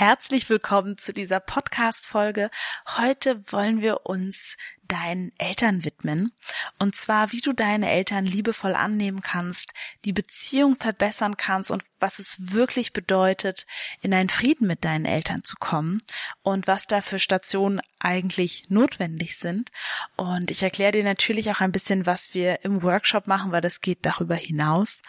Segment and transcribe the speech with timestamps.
[0.00, 2.48] Herzlich willkommen zu dieser Podcast-Folge.
[2.96, 4.56] Heute wollen wir uns
[4.88, 6.32] deinen Eltern widmen.
[6.78, 9.74] Und zwar, wie du deine Eltern liebevoll annehmen kannst,
[10.06, 13.66] die Beziehung verbessern kannst und was es wirklich bedeutet,
[14.00, 16.02] in einen Frieden mit deinen Eltern zu kommen
[16.42, 19.70] und was da für Stationen eigentlich notwendig sind.
[20.16, 23.82] Und ich erkläre dir natürlich auch ein bisschen, was wir im Workshop machen, weil das
[23.82, 25.02] geht darüber hinaus.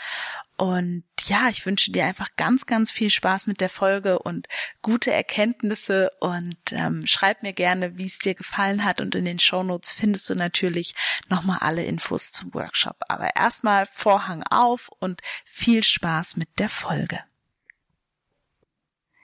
[0.62, 4.48] Und ja, ich wünsche dir einfach ganz, ganz viel Spaß mit der Folge und
[4.84, 9.02] gute Erkenntnisse und ähm, schreib mir gerne, wie es dir gefallen hat.
[9.02, 10.94] Und in den Shownotes findest du natürlich
[11.30, 12.98] nochmal alle Infos zum Workshop.
[13.08, 17.20] Aber erstmal Vorhang auf und viel Spaß mit der Folge.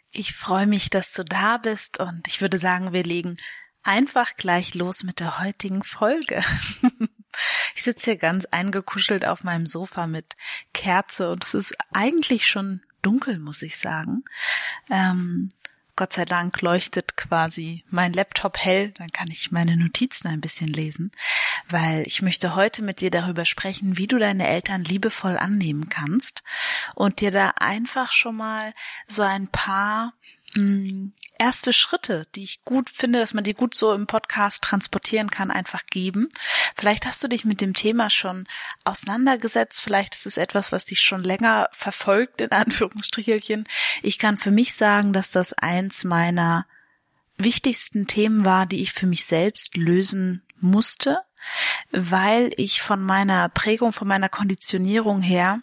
[0.09, 3.37] Ich freue mich, dass du da bist und ich würde sagen, wir legen
[3.83, 6.43] einfach gleich los mit der heutigen Folge.
[7.75, 10.35] Ich sitze hier ganz eingekuschelt auf meinem Sofa mit
[10.87, 14.23] Kerze und es ist eigentlich schon dunkel, muss ich sagen.
[14.89, 15.49] Ähm,
[15.97, 20.69] Gott sei Dank leuchtet quasi mein Laptop hell, dann kann ich meine Notizen ein bisschen
[20.69, 21.11] lesen,
[21.67, 26.41] weil ich möchte heute mit dir darüber sprechen, wie du deine Eltern liebevoll annehmen kannst
[26.95, 28.73] und dir da einfach schon mal
[29.07, 30.13] so ein paar
[30.53, 34.63] mh, mm, erste Schritte, die ich gut finde, dass man die gut so im Podcast
[34.63, 36.29] transportieren kann, einfach geben.
[36.75, 38.47] Vielleicht hast du dich mit dem Thema schon
[38.83, 43.67] auseinandergesetzt, vielleicht ist es etwas, was dich schon länger verfolgt, in Anführungsstrichelchen.
[44.01, 46.65] Ich kann für mich sagen, dass das eins meiner
[47.37, 51.19] wichtigsten Themen war, die ich für mich selbst lösen musste,
[51.91, 55.61] weil ich von meiner Prägung, von meiner Konditionierung her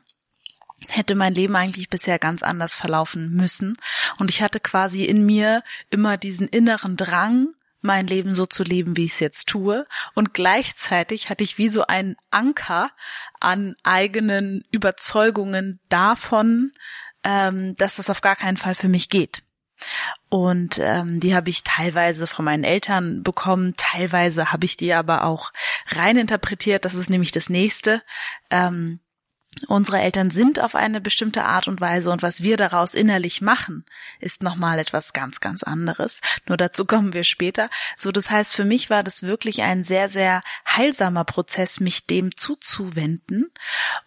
[0.91, 3.77] hätte mein Leben eigentlich bisher ganz anders verlaufen müssen.
[4.19, 7.49] Und ich hatte quasi in mir immer diesen inneren Drang,
[7.81, 9.87] mein Leben so zu leben, wie ich es jetzt tue.
[10.15, 12.91] Und gleichzeitig hatte ich wie so einen Anker
[13.41, 16.73] an eigenen Überzeugungen davon,
[17.25, 19.43] ähm, dass das auf gar keinen Fall für mich geht.
[20.31, 25.25] Und ähm, die habe ich teilweise von meinen Eltern bekommen, teilweise habe ich die aber
[25.25, 25.53] auch
[25.89, 26.85] rein interpretiert.
[26.85, 28.03] Das ist nämlich das nächste.
[28.51, 29.01] Ähm,
[29.69, 33.85] unsere Eltern sind auf eine bestimmte Art und Weise und was wir daraus innerlich machen,
[34.21, 36.21] ist nochmal etwas ganz, ganz anderes.
[36.47, 37.69] Nur dazu kommen wir später.
[37.97, 40.41] So, das heißt, für mich war das wirklich ein sehr, sehr
[40.77, 43.51] heilsamer Prozess, mich dem zuzuwenden.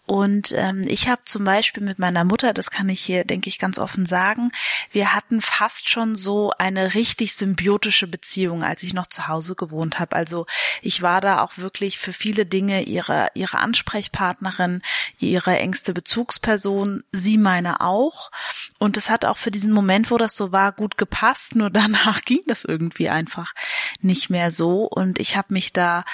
[0.05, 3.59] Und ähm, ich habe zum Beispiel mit meiner Mutter, das kann ich hier, denke ich,
[3.59, 4.51] ganz offen sagen,
[4.91, 9.99] wir hatten fast schon so eine richtig symbiotische Beziehung, als ich noch zu Hause gewohnt
[9.99, 10.15] habe.
[10.15, 10.45] Also
[10.81, 14.81] ich war da auch wirklich für viele Dinge ihre, ihre Ansprechpartnerin,
[15.19, 18.31] ihre engste Bezugsperson, sie meine auch.
[18.79, 21.55] Und es hat auch für diesen Moment, wo das so war, gut gepasst.
[21.55, 23.53] Nur danach ging das irgendwie einfach
[23.99, 24.83] nicht mehr so.
[24.83, 26.05] Und ich habe mich da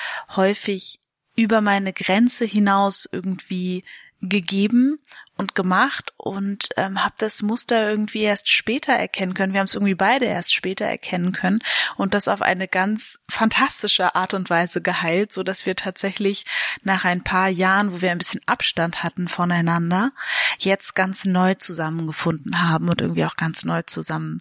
[0.43, 0.99] häufig
[1.37, 3.83] über meine Grenze hinaus irgendwie
[4.29, 4.99] gegeben
[5.35, 9.53] und gemacht und ähm, habe das Muster irgendwie erst später erkennen können.
[9.53, 11.59] Wir haben es irgendwie beide erst später erkennen können
[11.97, 16.45] und das auf eine ganz fantastische Art und Weise geheilt, so dass wir tatsächlich
[16.83, 20.11] nach ein paar Jahren, wo wir ein bisschen Abstand hatten voneinander,
[20.59, 24.39] jetzt ganz neu zusammengefunden haben und irgendwie auch ganz neu zusammen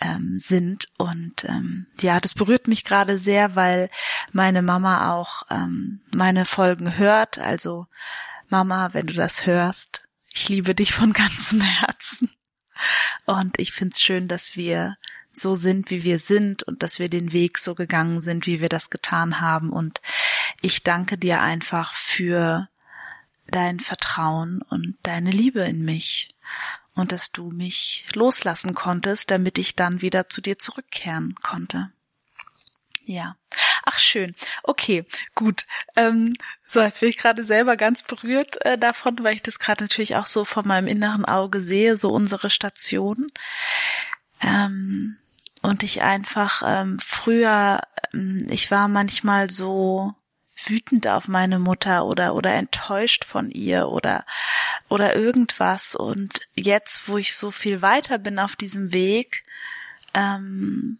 [0.00, 0.88] ähm, sind.
[0.98, 3.88] Und ähm, ja, das berührt mich gerade sehr, weil
[4.32, 7.38] meine Mama auch ähm, meine Folgen hört.
[7.38, 7.86] Also
[8.48, 12.30] Mama, wenn du das hörst, ich liebe dich von ganzem Herzen.
[13.24, 14.96] Und ich find's schön, dass wir
[15.32, 18.68] so sind, wie wir sind und dass wir den Weg so gegangen sind, wie wir
[18.68, 19.70] das getan haben.
[19.70, 20.00] Und
[20.60, 22.68] ich danke dir einfach für
[23.46, 26.30] dein Vertrauen und deine Liebe in mich
[26.94, 31.92] und dass du mich loslassen konntest, damit ich dann wieder zu dir zurückkehren konnte.
[33.04, 33.36] Ja.
[33.84, 34.34] Ach schön.
[34.62, 35.04] Okay,
[35.34, 35.66] gut.
[35.96, 36.34] Ähm,
[36.66, 40.16] so, jetzt bin ich gerade selber ganz berührt äh, davon, weil ich das gerade natürlich
[40.16, 43.28] auch so von meinem inneren Auge sehe, so unsere Station.
[44.42, 45.16] Ähm,
[45.62, 47.80] und ich einfach ähm, früher,
[48.12, 50.14] ähm, ich war manchmal so
[50.66, 54.24] wütend auf meine Mutter oder oder enttäuscht von ihr oder
[54.88, 59.44] oder irgendwas und jetzt wo ich so viel weiter bin auf diesem Weg
[60.14, 60.98] ähm,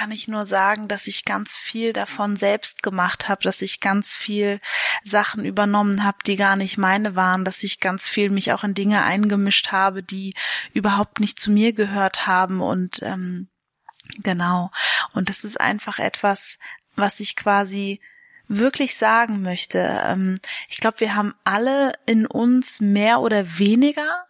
[0.00, 4.14] kann ich nur sagen, dass ich ganz viel davon selbst gemacht habe, dass ich ganz
[4.14, 4.58] viel
[5.04, 8.72] Sachen übernommen habe, die gar nicht meine waren, dass ich ganz viel mich auch in
[8.72, 10.32] Dinge eingemischt habe, die
[10.72, 13.50] überhaupt nicht zu mir gehört haben und ähm,
[14.22, 14.70] genau.
[15.12, 16.56] Und das ist einfach etwas,
[16.96, 18.00] was ich quasi
[18.48, 20.02] wirklich sagen möchte.
[20.06, 20.38] Ähm,
[20.70, 24.24] ich glaube, wir haben alle in uns mehr oder weniger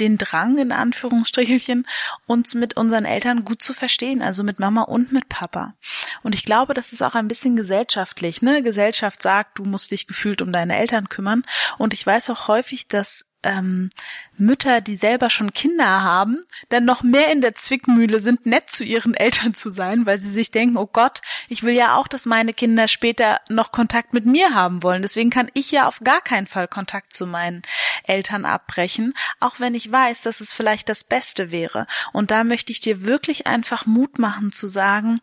[0.00, 1.86] den Drang, in Anführungsstrichelchen,
[2.26, 5.74] uns mit unseren Eltern gut zu verstehen, also mit Mama und mit Papa.
[6.22, 8.62] Und ich glaube, das ist auch ein bisschen gesellschaftlich, ne?
[8.62, 11.44] Gesellschaft sagt, du musst dich gefühlt um deine Eltern kümmern.
[11.78, 13.90] Und ich weiß auch häufig, dass ähm,
[14.36, 18.84] Mütter, die selber schon Kinder haben, dann noch mehr in der Zwickmühle sind, nett zu
[18.84, 22.26] ihren Eltern zu sein, weil sie sich denken, oh Gott, ich will ja auch, dass
[22.26, 25.02] meine Kinder später noch Kontakt mit mir haben wollen.
[25.02, 27.62] Deswegen kann ich ja auf gar keinen Fall Kontakt zu meinen
[28.04, 31.86] Eltern abbrechen, auch wenn ich weiß, dass es vielleicht das Beste wäre.
[32.12, 35.20] Und da möchte ich dir wirklich einfach Mut machen zu sagen,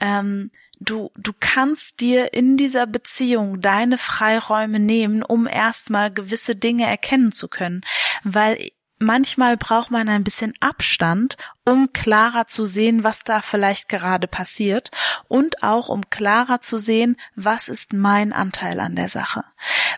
[0.00, 0.50] ähm,
[0.80, 7.32] du, du kannst dir in dieser Beziehung deine Freiräume nehmen, um erstmal gewisse Dinge erkennen
[7.32, 7.82] zu können,
[8.24, 8.58] weil
[8.98, 14.90] manchmal braucht man ein bisschen Abstand, um klarer zu sehen, was da vielleicht gerade passiert
[15.28, 19.44] und auch um klarer zu sehen, was ist mein Anteil an der Sache.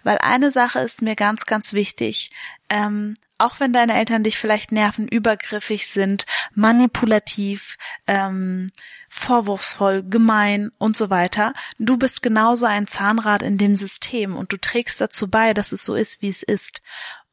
[0.03, 2.31] Weil eine Sache ist mir ganz, ganz wichtig.
[2.71, 8.71] Ähm, auch wenn deine Eltern dich vielleicht nerven, übergriffig sind, manipulativ, ähm,
[9.09, 11.55] vorwurfsvoll, gemein und so weiter.
[11.79, 15.85] Du bist genauso ein Zahnrad in dem System und du trägst dazu bei, dass es
[15.85, 16.83] so ist, wie es ist.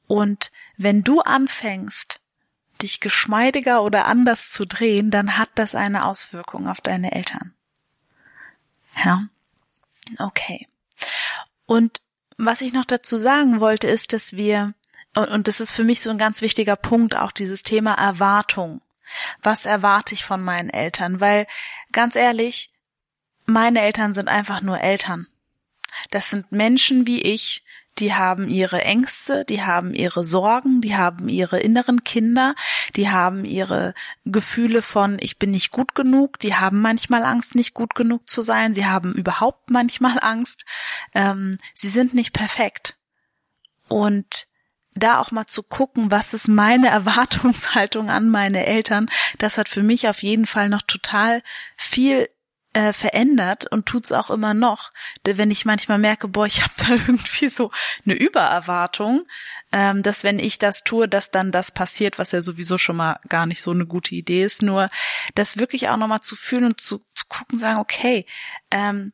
[0.07, 2.19] Und wenn du anfängst,
[2.81, 7.53] dich geschmeidiger oder anders zu drehen, dann hat das eine Auswirkung auf deine Eltern.
[9.03, 9.27] Ja?
[10.19, 10.67] Okay.
[11.65, 12.01] Und
[12.37, 14.73] was ich noch dazu sagen wollte, ist, dass wir,
[15.15, 18.81] und das ist für mich so ein ganz wichtiger Punkt, auch dieses Thema Erwartung.
[19.41, 21.21] Was erwarte ich von meinen Eltern?
[21.21, 21.47] Weil,
[21.91, 22.69] ganz ehrlich,
[23.45, 25.27] meine Eltern sind einfach nur Eltern.
[26.11, 27.63] Das sind Menschen wie ich,
[27.99, 32.55] die haben ihre Ängste, die haben ihre Sorgen, die haben ihre inneren Kinder,
[32.95, 33.93] die haben ihre
[34.25, 38.41] Gefühle von ich bin nicht gut genug, die haben manchmal Angst, nicht gut genug zu
[38.41, 40.65] sein, sie haben überhaupt manchmal Angst,
[41.13, 42.97] ähm, sie sind nicht perfekt.
[43.87, 44.47] Und
[44.93, 49.83] da auch mal zu gucken, was ist meine Erwartungshaltung an meine Eltern, das hat für
[49.83, 51.41] mich auf jeden Fall noch total
[51.77, 52.27] viel
[52.75, 54.91] äh, verändert und tut's auch immer noch.
[55.23, 57.71] Wenn ich manchmal merke, boah, ich habe da irgendwie so
[58.05, 59.25] eine Übererwartung,
[59.71, 63.17] ähm, dass wenn ich das tue, dass dann das passiert, was ja sowieso schon mal
[63.29, 64.61] gar nicht so eine gute Idee ist.
[64.61, 64.89] Nur
[65.35, 68.25] das wirklich auch nochmal zu fühlen und zu, zu gucken, sagen, okay,
[68.71, 69.13] ähm,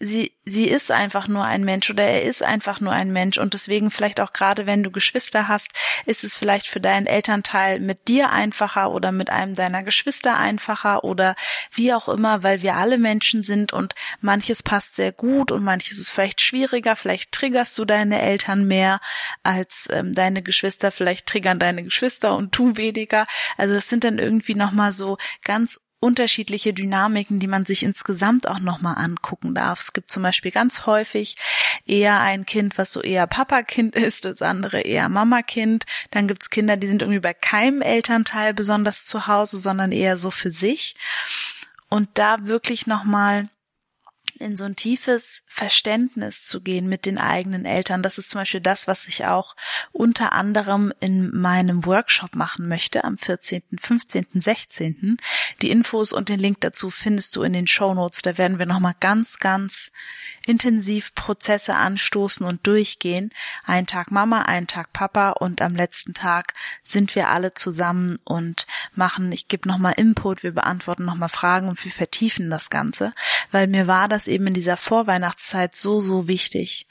[0.00, 3.38] sie, sie ist einfach nur ein Mensch oder er ist einfach nur ein Mensch.
[3.38, 5.70] Und deswegen vielleicht auch gerade wenn du Geschwister hast,
[6.06, 11.04] ist es vielleicht für deinen Elternteil mit dir einfacher oder mit einem deiner Geschwister einfacher
[11.04, 11.34] oder
[11.72, 15.98] wie auch immer, weil wir alle Menschen sind und manches passt sehr gut und manches
[15.98, 19.00] ist vielleicht schwieriger, vielleicht triggerst du deine Eltern mehr
[19.42, 23.26] als ähm, deine Geschwister, vielleicht triggern deine Geschwister und tu weniger.
[23.56, 28.60] Also es sind dann irgendwie nochmal so ganz unterschiedliche Dynamiken, die man sich insgesamt auch
[28.60, 29.80] nochmal angucken darf.
[29.80, 31.36] Es gibt zum Beispiel ganz häufig
[31.86, 35.84] eher ein Kind, was so eher Papa-Kind ist, das andere eher Mama-Kind.
[36.10, 40.30] Dann gibt's Kinder, die sind irgendwie bei keinem Elternteil besonders zu Hause, sondern eher so
[40.30, 40.94] für sich.
[41.88, 43.48] Und da wirklich nochmal
[44.40, 48.02] in so ein tiefes Verständnis zu gehen mit den eigenen Eltern.
[48.02, 49.56] Das ist zum Beispiel das, was ich auch
[49.92, 55.16] unter anderem in meinem Workshop machen möchte am 14., 15., 16.
[55.62, 58.22] Die Infos und den Link dazu findest du in den Show Notes.
[58.22, 59.90] Da werden wir nochmal ganz, ganz
[60.46, 63.30] intensiv Prozesse anstoßen und durchgehen.
[63.64, 68.66] Ein Tag Mama, ein Tag Papa und am letzten Tag sind wir alle zusammen und
[68.94, 73.12] machen, ich gebe nochmal Input, wir beantworten nochmal Fragen und wir vertiefen das Ganze,
[73.50, 76.86] weil mir war das eben in dieser Vorweihnachtszeit so, so wichtig,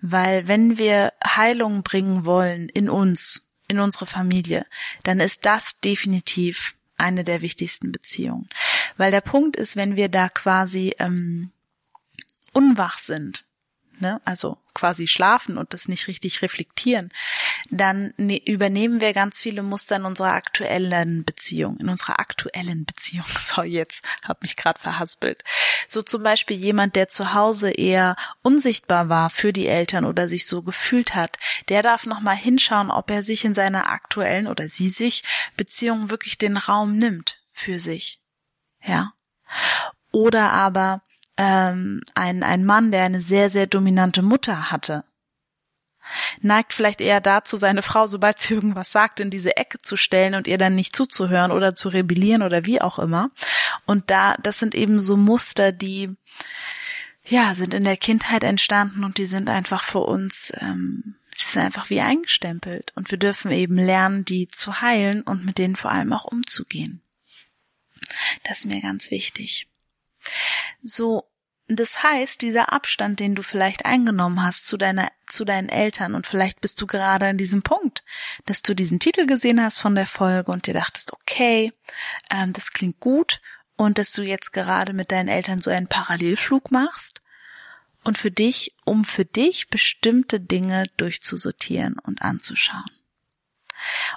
[0.00, 4.66] weil wenn wir Heilung bringen wollen in uns, in unsere Familie,
[5.02, 8.48] dann ist das definitiv eine der wichtigsten Beziehungen.
[8.96, 11.50] Weil der Punkt ist, wenn wir da quasi ähm,
[12.52, 13.44] unwach sind,
[14.00, 17.12] ne, also quasi schlafen und das nicht richtig reflektieren,
[17.70, 23.26] dann ne, übernehmen wir ganz viele Muster in unserer aktuellen Beziehung, in unserer aktuellen Beziehung.
[23.46, 25.44] So, jetzt hab mich gerade verhaspelt.
[25.88, 30.46] So zum Beispiel jemand, der zu Hause eher unsichtbar war für die Eltern oder sich
[30.46, 34.68] so gefühlt hat, der darf noch mal hinschauen, ob er sich in seiner aktuellen oder
[34.68, 35.22] sie sich
[35.56, 38.20] Beziehung wirklich den Raum nimmt für sich.
[38.82, 39.12] Ja.
[40.10, 41.02] Oder aber
[41.36, 45.04] ähm, ein, ein Mann, der eine sehr, sehr dominante Mutter hatte,
[46.40, 50.34] neigt vielleicht eher dazu, seine Frau, sobald sie irgendwas sagt, in diese Ecke zu stellen
[50.34, 53.30] und ihr dann nicht zuzuhören oder zu rebellieren oder wie auch immer.
[53.84, 56.14] Und da, das sind eben so Muster, die
[57.24, 61.62] ja sind in der Kindheit entstanden und die sind einfach für uns, ähm, die sind
[61.62, 62.92] einfach wie eingestempelt.
[62.94, 67.02] Und wir dürfen eben lernen, die zu heilen und mit denen vor allem auch umzugehen.
[68.44, 69.68] Das ist mir ganz wichtig.
[70.82, 71.28] So,
[71.68, 76.26] das heißt, dieser Abstand, den du vielleicht eingenommen hast zu deiner, zu deinen Eltern und
[76.26, 78.04] vielleicht bist du gerade an diesem Punkt,
[78.44, 81.72] dass du diesen Titel gesehen hast von der Folge und dir dachtest, okay,
[82.30, 83.40] ähm, das klingt gut
[83.76, 87.20] und dass du jetzt gerade mit deinen Eltern so einen Parallelflug machst
[88.04, 92.90] und für dich, um für dich bestimmte Dinge durchzusortieren und anzuschauen.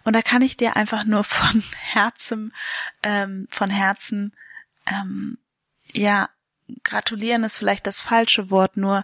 [0.04, 2.54] Und da kann ich dir einfach nur von Herzen,
[3.02, 4.36] ähm, von Herzen,
[4.86, 5.40] ähm,
[5.94, 6.30] ja,
[6.84, 9.04] gratulieren ist vielleicht das falsche Wort, nur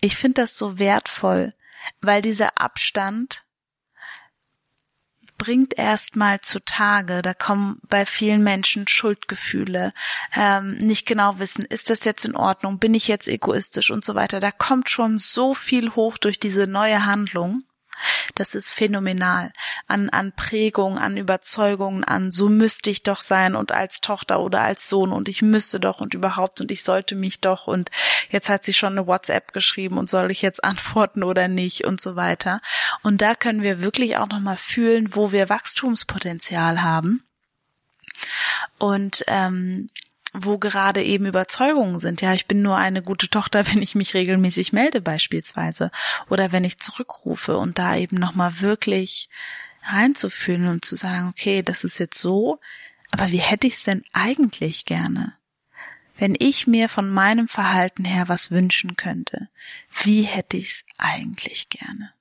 [0.00, 1.54] ich finde das so wertvoll,
[2.00, 3.46] weil dieser Abstand
[5.38, 9.92] bringt erstmal zutage, da kommen bei vielen Menschen Schuldgefühle,
[10.34, 14.14] ähm, nicht genau wissen, ist das jetzt in Ordnung, bin ich jetzt egoistisch und so
[14.14, 14.40] weiter.
[14.40, 17.64] Da kommt schon so viel hoch durch diese neue Handlung.
[18.34, 19.52] Das ist phänomenal.
[19.86, 24.62] An, an Prägung, an Überzeugungen, an so müsste ich doch sein und als Tochter oder
[24.62, 27.90] als Sohn und ich müsste doch und überhaupt und ich sollte mich doch und
[28.30, 32.00] jetzt hat sie schon eine WhatsApp geschrieben und soll ich jetzt antworten oder nicht und
[32.00, 32.60] so weiter.
[33.02, 37.22] Und da können wir wirklich auch nochmal fühlen, wo wir Wachstumspotenzial haben.
[38.78, 39.90] Und ähm,
[40.38, 42.20] wo gerade eben Überzeugungen sind.
[42.20, 45.90] Ja, ich bin nur eine gute Tochter, wenn ich mich regelmäßig melde beispielsweise
[46.28, 49.28] oder wenn ich zurückrufe und da eben nochmal wirklich
[49.84, 52.58] reinzufühlen und zu sagen, okay, das ist jetzt so,
[53.10, 55.34] aber wie hätte ich es denn eigentlich gerne?
[56.18, 59.48] Wenn ich mir von meinem Verhalten her was wünschen könnte,
[60.02, 62.12] wie hätte ich es eigentlich gerne?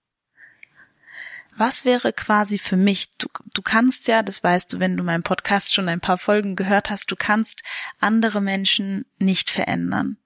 [1.57, 5.23] Was wäre quasi für mich, du, du kannst ja, das weißt du, wenn du meinen
[5.23, 7.63] Podcast schon ein paar Folgen gehört hast, du kannst
[7.99, 10.17] andere Menschen nicht verändern.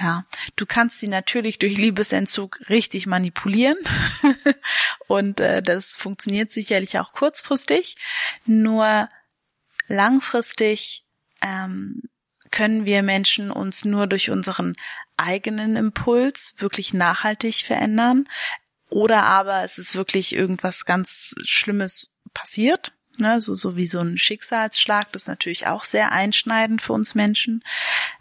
[0.00, 0.24] Ja,
[0.54, 3.78] du kannst sie natürlich durch Liebesentzug richtig manipulieren
[5.08, 7.96] und äh, das funktioniert sicherlich auch kurzfristig.
[8.44, 9.08] Nur
[9.88, 11.04] langfristig
[11.42, 12.02] ähm,
[12.52, 14.74] können wir Menschen uns nur durch unseren
[15.16, 18.28] eigenen Impuls wirklich nachhaltig verändern.
[18.90, 24.18] Oder aber es ist wirklich irgendwas ganz Schlimmes passiert, ne, so, so wie so ein
[24.18, 27.62] Schicksalsschlag, das ist natürlich auch sehr einschneidend für uns Menschen.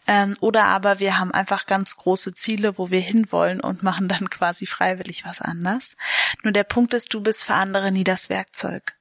[0.08, 4.30] Ähm, oder aber wir haben einfach ganz große Ziele, wo wir hinwollen und machen dann
[4.30, 5.96] quasi freiwillig was anders.
[6.44, 8.96] Nur der Punkt ist, du bist für andere nie das Werkzeug.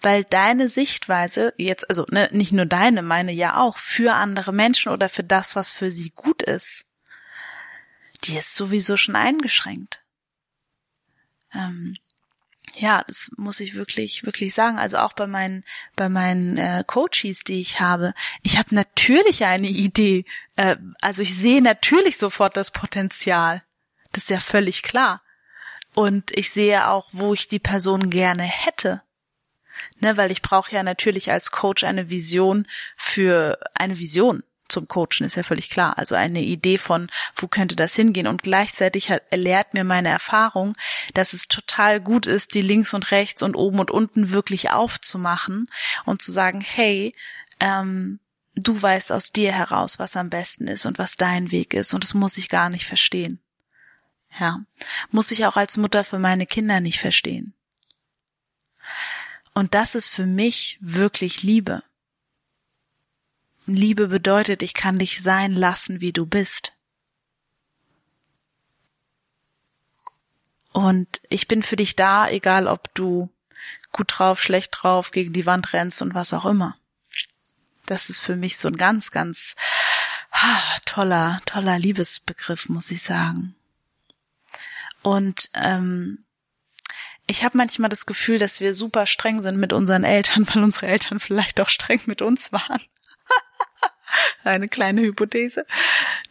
[0.00, 4.92] Weil deine Sichtweise, jetzt, also ne, nicht nur deine, meine ja auch, für andere Menschen
[4.92, 6.84] oder für das, was für sie gut ist,
[8.24, 10.01] die ist sowieso schon eingeschränkt
[11.54, 11.96] ähm,
[12.76, 14.78] ja, das muss ich wirklich, wirklich sagen.
[14.78, 15.64] Also auch bei meinen,
[15.96, 20.24] bei meinen äh, Coaches, die ich habe, ich habe natürlich eine Idee.
[20.56, 23.62] Äh, also ich sehe natürlich sofort das Potenzial.
[24.12, 25.22] Das ist ja völlig klar.
[25.94, 29.02] Und ich sehe auch, wo ich die Person gerne hätte.
[30.00, 32.66] Ne, weil ich brauche ja natürlich als Coach eine Vision
[32.96, 34.42] für eine Vision
[34.72, 35.98] zum Coachen, ist ja völlig klar.
[35.98, 38.26] Also eine Idee von, wo könnte das hingehen?
[38.26, 40.76] Und gleichzeitig hat, lehrt mir meine Erfahrung,
[41.14, 45.70] dass es total gut ist, die links und rechts und oben und unten wirklich aufzumachen
[46.04, 47.14] und zu sagen, hey,
[47.60, 48.18] ähm,
[48.54, 52.02] du weißt aus dir heraus, was am besten ist und was dein Weg ist und
[52.02, 53.40] das muss ich gar nicht verstehen.
[54.38, 54.60] Ja,
[55.10, 57.54] muss ich auch als Mutter für meine Kinder nicht verstehen.
[59.54, 61.82] Und das ist für mich wirklich Liebe.
[63.66, 66.72] Liebe bedeutet, ich kann dich sein lassen, wie du bist.
[70.72, 73.30] Und ich bin für dich da, egal ob du
[73.92, 76.76] gut drauf, schlecht drauf, gegen die Wand rennst und was auch immer.
[77.86, 79.54] Das ist für mich so ein ganz, ganz
[80.86, 83.54] toller, toller Liebesbegriff, muss ich sagen.
[85.02, 86.24] Und ähm,
[87.26, 90.86] ich habe manchmal das Gefühl, dass wir super streng sind mit unseren Eltern, weil unsere
[90.86, 92.80] Eltern vielleicht auch streng mit uns waren.
[94.44, 95.66] Eine kleine Hypothese.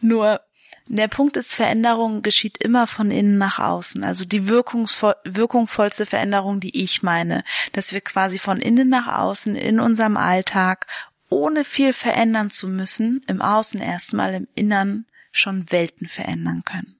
[0.00, 0.40] Nur
[0.86, 4.04] der Punkt ist, Veränderung geschieht immer von innen nach außen.
[4.04, 9.56] Also die wirkungsvoll, wirkungsvollste Veränderung, die ich meine, dass wir quasi von innen nach außen
[9.56, 10.86] in unserem Alltag,
[11.28, 16.98] ohne viel verändern zu müssen, im Außen erstmal, im Innern schon Welten verändern können.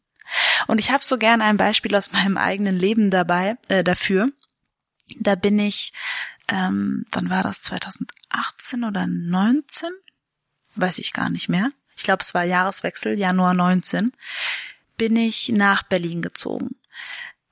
[0.67, 4.31] Und ich habe so gern ein Beispiel aus meinem eigenen Leben dabei äh, dafür.
[5.19, 5.93] Da bin ich,
[6.49, 7.63] ähm, wann war das?
[7.63, 9.91] 2018 oder 19?
[10.75, 11.71] Weiß ich gar nicht mehr.
[11.97, 14.13] Ich glaube, es war Jahreswechsel, Januar 19,
[14.97, 16.77] bin ich nach Berlin gezogen.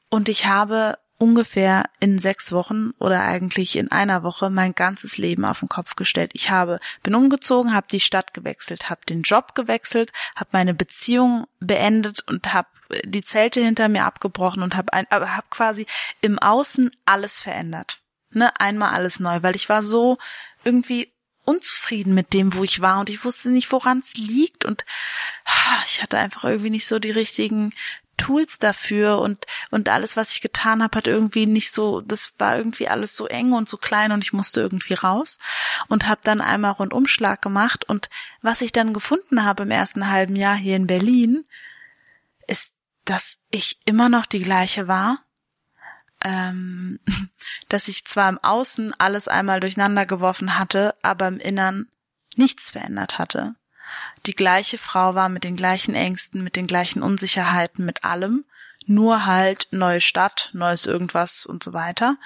[0.08, 5.44] Und ich habe ungefähr in sechs Wochen oder eigentlich in einer Woche mein ganzes Leben
[5.44, 6.30] auf den Kopf gestellt.
[6.32, 11.46] Ich habe bin umgezogen, habe die Stadt gewechselt, habe den Job gewechselt, habe meine Beziehung
[11.60, 12.68] beendet und habe
[13.04, 15.86] die Zelte hinter mir abgebrochen und habe habe quasi
[16.22, 18.00] im Außen alles verändert.
[18.32, 20.16] Ne, einmal alles neu, weil ich war so
[20.64, 21.12] irgendwie
[21.50, 23.00] unzufrieden mit dem, wo ich war.
[23.00, 24.64] Und ich wusste nicht, woran es liegt.
[24.64, 24.84] Und
[25.44, 27.72] ah, ich hatte einfach irgendwie nicht so die richtigen
[28.16, 29.18] Tools dafür.
[29.18, 33.16] Und und alles, was ich getan habe, hat irgendwie nicht so, das war irgendwie alles
[33.16, 34.12] so eng und so klein.
[34.12, 35.38] Und ich musste irgendwie raus
[35.88, 37.88] und habe dann einmal Rundumschlag gemacht.
[37.88, 38.08] Und
[38.42, 41.44] was ich dann gefunden habe im ersten halben Jahr hier in Berlin,
[42.46, 45.24] ist, dass ich immer noch die gleiche war,
[46.24, 46.98] ähm,
[47.68, 51.88] dass ich zwar im Außen alles einmal durcheinander geworfen hatte, aber im Innern
[52.36, 53.54] nichts verändert hatte
[54.26, 58.44] die gleiche Frau war mit den gleichen Ängsten, mit den gleichen Unsicherheiten, mit allem,
[58.86, 62.16] nur halt neue Stadt, neues irgendwas und so weiter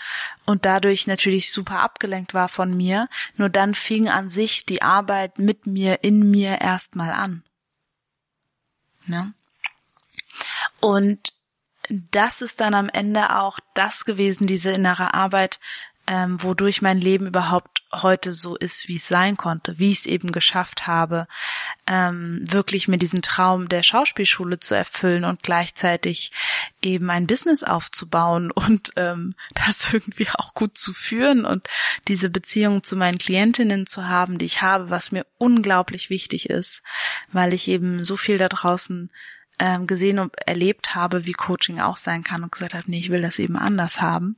[0.47, 5.39] und dadurch natürlich super abgelenkt war von mir, nur dann fing an sich die Arbeit
[5.39, 7.45] mit mir, in mir erstmal an.
[9.07, 9.35] Ne?
[10.81, 11.35] Und
[11.91, 15.61] das ist dann am Ende auch das gewesen, diese innere Arbeit,
[16.07, 20.07] ähm, wodurch mein Leben überhaupt heute so ist, wie es sein konnte, wie ich es
[20.07, 21.27] eben geschafft habe,
[21.87, 26.31] ähm, wirklich mir diesen Traum der Schauspielschule zu erfüllen und gleichzeitig
[26.83, 31.67] eben ein Business aufzubauen und ähm, das irgendwie auch gut zu führen und
[32.09, 36.83] diese Beziehung zu meinen Klientinnen zu haben, die ich habe, was mir unglaublich wichtig ist,
[37.33, 39.11] weil ich eben so viel da draußen
[39.59, 43.11] ähm, gesehen und erlebt habe, wie Coaching auch sein kann und gesagt habe, nee, ich
[43.11, 44.37] will das eben anders haben.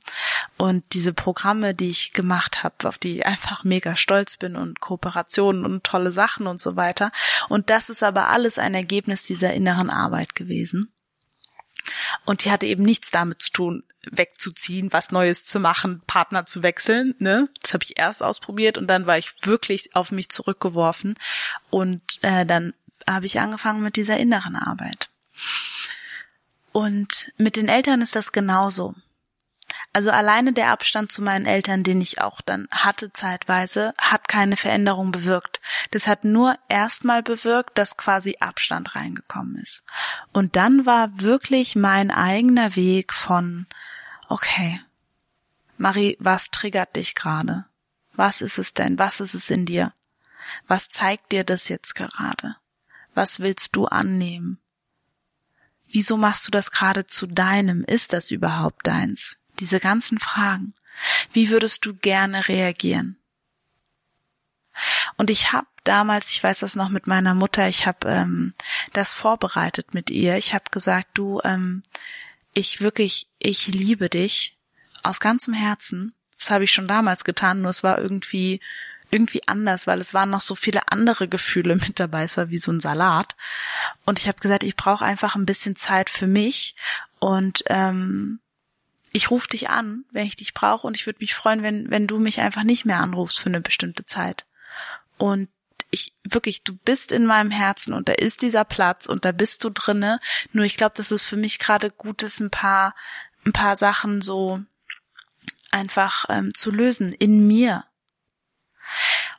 [0.56, 4.80] Und diese Programme, die ich gemacht habe, auf die ich einfach mega stolz bin und
[4.80, 7.12] Kooperationen und tolle Sachen und so weiter.
[7.48, 10.92] Und das ist aber alles ein Ergebnis dieser inneren Arbeit gewesen.
[12.24, 16.62] Und die hatte eben nichts damit zu tun, wegzuziehen, was Neues zu machen, Partner zu
[16.62, 17.14] wechseln.
[17.18, 17.48] Ne?
[17.62, 21.14] Das habe ich erst ausprobiert und dann war ich wirklich auf mich zurückgeworfen.
[21.70, 22.74] Und äh, dann
[23.08, 25.10] habe ich angefangen mit dieser inneren Arbeit.
[26.72, 28.94] Und mit den Eltern ist das genauso.
[29.92, 34.58] Also alleine der Abstand zu meinen Eltern, den ich auch dann hatte zeitweise, hat keine
[34.58, 35.58] Veränderung bewirkt.
[35.90, 39.84] Das hat nur erstmal bewirkt, dass quasi Abstand reingekommen ist.
[40.34, 43.66] Und dann war wirklich mein eigener Weg von,
[44.28, 44.82] okay,
[45.78, 47.64] Marie, was triggert dich gerade?
[48.12, 48.98] Was ist es denn?
[48.98, 49.94] Was ist es in dir?
[50.66, 52.56] Was zeigt dir das jetzt gerade?
[53.16, 54.58] Was willst du annehmen?
[55.88, 57.82] Wieso machst du das gerade zu deinem?
[57.82, 59.38] Ist das überhaupt deins?
[59.58, 60.74] Diese ganzen Fragen.
[61.32, 63.16] Wie würdest du gerne reagieren?
[65.16, 68.52] Und ich habe damals, ich weiß das noch mit meiner Mutter, ich habe ähm,
[68.92, 70.36] das vorbereitet mit ihr.
[70.36, 71.80] Ich habe gesagt, du, ähm,
[72.52, 74.58] ich wirklich, ich liebe dich
[75.02, 76.14] aus ganzem Herzen.
[76.36, 78.60] Das habe ich schon damals getan, nur es war irgendwie
[79.10, 82.24] irgendwie anders, weil es waren noch so viele andere Gefühle mit dabei.
[82.24, 83.36] Es war wie so ein Salat.
[84.04, 86.74] Und ich habe gesagt, ich brauche einfach ein bisschen Zeit für mich
[87.18, 88.40] und ähm,
[89.12, 92.06] ich rufe dich an, wenn ich dich brauche und ich würde mich freuen, wenn, wenn
[92.06, 94.44] du mich einfach nicht mehr anrufst für eine bestimmte Zeit.
[95.16, 95.48] Und
[95.90, 99.64] ich wirklich, du bist in meinem Herzen und da ist dieser Platz und da bist
[99.64, 100.20] du drinne.
[100.52, 102.94] Nur ich glaube, dass es für mich gerade gut ist, ein paar,
[103.46, 104.60] ein paar Sachen so
[105.70, 107.84] einfach ähm, zu lösen in mir.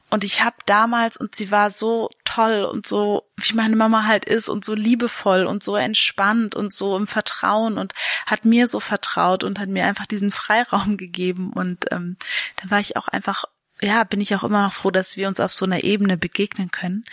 [0.10, 4.23] Und ich habe damals, und sie war so toll und so, wie meine Mama halt
[4.23, 7.93] ist und so liebevoll und so entspannt und so im Vertrauen und
[8.25, 11.51] hat mir so vertraut und hat mir einfach diesen Freiraum gegeben.
[11.51, 12.15] Und ähm,
[12.55, 13.43] da war ich auch einfach,
[13.81, 16.71] ja, bin ich auch immer noch froh, dass wir uns auf so einer Ebene begegnen
[16.71, 17.03] können.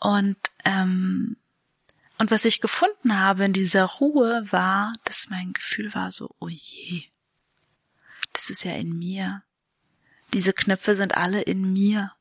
[0.00, 1.36] Und ähm,
[2.18, 6.48] und was ich gefunden habe in dieser Ruhe war, dass mein Gefühl war so, oh
[6.48, 7.04] je,
[8.32, 9.44] das ist ja in mir.
[10.32, 12.12] Diese Knöpfe sind alle in mir.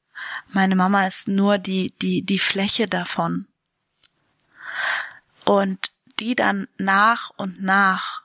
[0.49, 3.47] Meine Mama ist nur die, die, die Fläche davon.
[5.45, 8.23] Und die dann nach und nach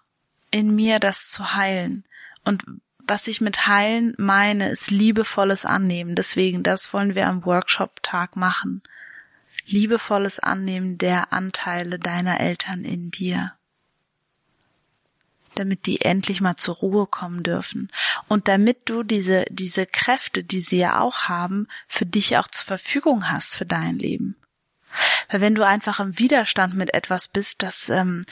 [0.51, 2.05] in mir das zu heilen.
[2.45, 2.64] Und
[2.99, 6.14] was ich mit heilen meine, ist liebevolles Annehmen.
[6.14, 8.83] Deswegen, das wollen wir am Workshop-Tag machen.
[9.66, 13.53] Liebevolles Annehmen der Anteile deiner Eltern in dir
[15.54, 17.90] damit die endlich mal zur Ruhe kommen dürfen
[18.28, 22.66] und damit du diese diese Kräfte, die sie ja auch haben, für dich auch zur
[22.66, 24.36] Verfügung hast für dein Leben.
[25.30, 28.24] Weil wenn du einfach im Widerstand mit etwas bist, das ähm,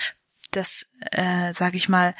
[0.50, 2.14] das äh, sage ich mal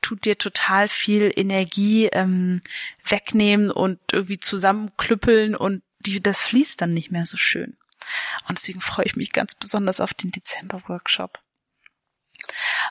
[0.00, 2.62] tut dir total viel Energie ähm,
[3.04, 7.76] wegnehmen und irgendwie zusammenklüppeln und die, das fließt dann nicht mehr so schön.
[8.48, 11.38] Und deswegen freue ich mich ganz besonders auf den Dezember-Workshop.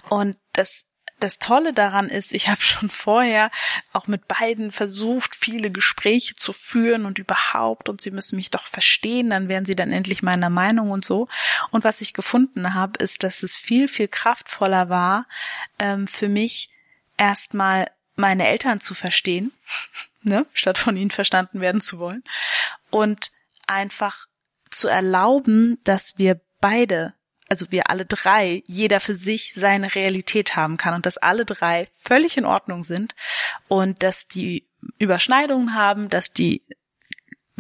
[0.10, 0.86] Und das
[1.20, 3.52] das Tolle daran ist, ich habe schon vorher
[3.94, 8.66] auch mit beiden versucht, viele Gespräche zu führen und überhaupt und sie müssen mich doch
[8.66, 11.28] verstehen, dann wären sie dann endlich meiner Meinung und so.
[11.72, 15.28] Und was ich gefunden habe, ist, dass es viel, viel kraftvoller war,
[15.78, 16.70] ähm, für mich
[17.18, 19.52] erstmal meine Eltern zu verstehen,
[20.24, 22.24] ne, statt von ihnen verstanden werden zu wollen
[22.90, 23.32] und
[23.68, 24.26] einfach
[24.70, 27.14] zu erlauben, dass wir beide
[27.50, 31.88] also wir alle drei, jeder für sich seine Realität haben kann und dass alle drei
[31.92, 33.16] völlig in Ordnung sind
[33.68, 34.68] und dass die
[35.00, 36.62] Überschneidungen haben, dass die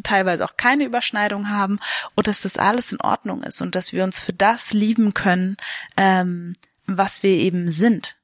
[0.03, 1.79] teilweise auch keine Überschneidung haben
[2.15, 5.57] und dass das alles in Ordnung ist und dass wir uns für das lieben können,
[5.97, 8.15] ähm, was wir eben sind.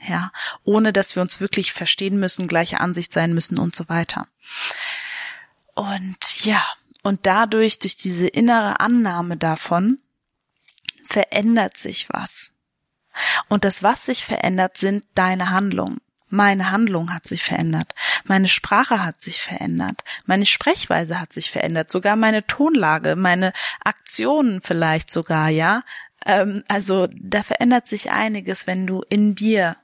[0.00, 0.30] Ja,
[0.62, 4.28] ohne dass wir uns wirklich verstehen müssen, gleiche Ansicht sein müssen und so weiter.
[5.74, 6.64] Und ja,
[7.02, 9.98] und dadurch, durch diese innere Annahme davon,
[11.08, 12.52] verändert sich was.
[13.48, 16.00] Und das, was sich verändert, sind deine Handlungen.
[16.28, 17.94] Meine Handlung hat sich verändert.
[18.24, 20.04] Meine Sprache hat sich verändert.
[20.26, 21.90] Meine Sprechweise hat sich verändert.
[21.90, 25.82] Sogar meine Tonlage, meine Aktionen vielleicht sogar, ja.
[26.26, 29.76] Ähm, also da verändert sich einiges, wenn du in dir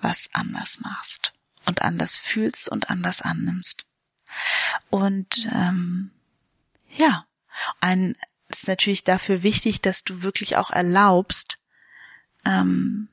[0.00, 1.32] was anders machst
[1.66, 3.86] und anders fühlst und anders annimmst.
[4.90, 6.10] Und ähm,
[6.88, 7.26] ja,
[7.80, 8.16] ein
[8.54, 11.58] ist natürlich dafür wichtig, dass du wirklich auch erlaubst
[12.44, 13.08] ähm,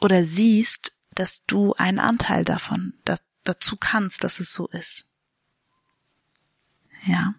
[0.00, 5.06] oder siehst, dass du einen Anteil davon da, dazu kannst, dass es so ist.
[7.04, 7.34] Ja.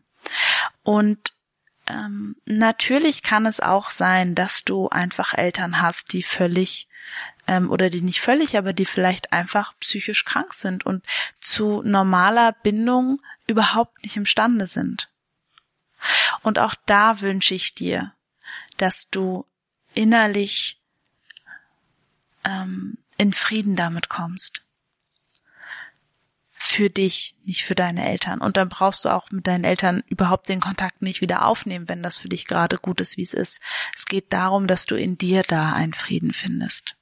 [0.84, 1.34] Und
[1.88, 6.88] ähm, natürlich kann es auch sein, dass du einfach Eltern hast, die völlig
[7.48, 11.04] ähm, oder die nicht völlig, aber die vielleicht einfach psychisch krank sind und
[11.40, 15.09] zu normaler Bindung überhaupt nicht imstande sind.
[16.42, 18.14] Und auch da wünsche ich dir,
[18.78, 19.46] dass du
[19.94, 20.80] innerlich
[22.46, 24.64] ähm, in Frieden damit kommst.
[26.52, 28.42] Für dich, nicht für deine Eltern.
[28.42, 32.04] Und dann brauchst du auch mit deinen Eltern überhaupt den Kontakt nicht wieder aufnehmen, wenn
[32.04, 33.60] das für dich gerade gut ist, wie es ist.
[33.96, 36.96] Es geht darum, dass du in dir da einen Frieden findest.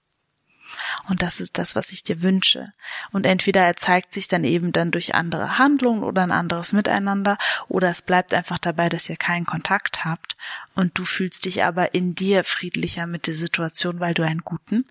[1.07, 2.73] Und das ist das, was ich dir wünsche.
[3.11, 7.37] Und entweder er zeigt sich dann eben dann durch andere Handlungen oder ein anderes Miteinander,
[7.67, 10.35] oder es bleibt einfach dabei, dass ihr keinen Kontakt habt
[10.75, 14.85] und du fühlst dich aber in dir friedlicher mit der Situation, weil du einen guten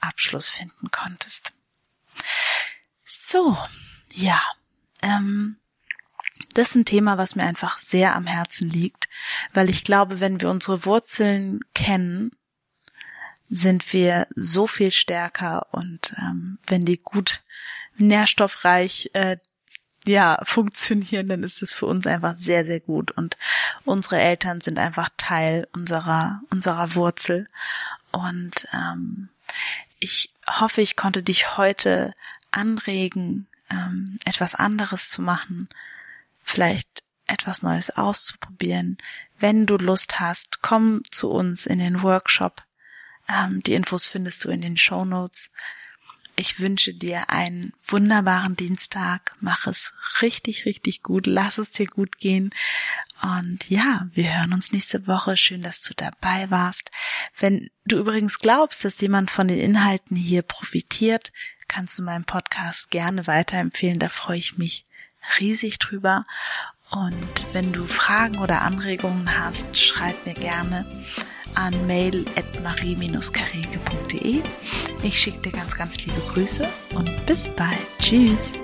[0.00, 1.52] Abschluss finden konntest.
[3.04, 3.56] So,
[4.12, 4.40] ja,
[5.02, 5.56] ähm,
[6.54, 9.08] das ist ein Thema, was mir einfach sehr am Herzen liegt,
[9.52, 12.32] weil ich glaube, wenn wir unsere Wurzeln kennen
[13.48, 17.42] sind wir so viel stärker und ähm, wenn die gut
[17.96, 19.38] nährstoffreich äh,
[20.06, 23.10] ja funktionieren, dann ist es für uns einfach sehr sehr gut.
[23.10, 23.36] Und
[23.84, 27.48] unsere Eltern sind einfach Teil unserer unserer Wurzel.
[28.10, 29.28] Und ähm,
[29.98, 32.12] ich hoffe, ich konnte dich heute
[32.50, 35.68] anregen, ähm, etwas anderes zu machen,
[36.42, 38.98] vielleicht etwas Neues auszuprobieren.
[39.38, 42.62] Wenn du Lust hast, komm zu uns in den Workshop
[43.28, 45.50] ähm, die Infos findest du in den Show Notes.
[46.36, 49.34] Ich wünsche dir einen wunderbaren Dienstag.
[49.40, 51.26] Mach es richtig, richtig gut.
[51.26, 52.54] Lass es dir gut gehen.
[53.22, 55.36] Und ja, wir hören uns nächste Woche.
[55.36, 56.92] Schön, dass du dabei warst.
[57.36, 61.32] Wenn du übrigens glaubst, dass jemand von den Inhalten hier profitiert,
[61.66, 63.98] kannst du meinen Podcast gerne weiterempfehlen.
[63.98, 64.84] Da freue ich mich
[65.40, 66.24] riesig drüber.
[66.90, 70.86] Und wenn du Fragen oder Anregungen hast, schreib mir gerne
[71.58, 74.40] an mail.marie-kareke.de.
[75.02, 77.78] Ich schicke dir ganz, ganz liebe Grüße und bis bald.
[77.98, 78.54] Tschüss.